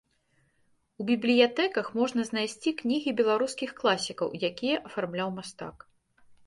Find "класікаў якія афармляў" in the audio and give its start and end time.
3.83-5.29